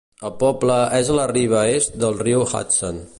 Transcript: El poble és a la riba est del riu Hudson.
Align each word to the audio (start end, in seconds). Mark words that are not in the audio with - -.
El 0.27 0.31
poble 0.43 0.77
és 1.01 1.11
a 1.15 1.19
la 1.19 1.27
riba 1.33 1.61
est 1.77 2.01
del 2.05 2.21
riu 2.25 2.47
Hudson. 2.55 3.03